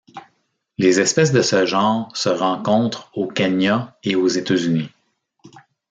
[0.79, 4.89] Les espèces de ce genre se rencontrent au Kenya et aux États-Unis.